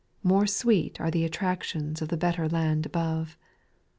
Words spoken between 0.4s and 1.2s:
sweet are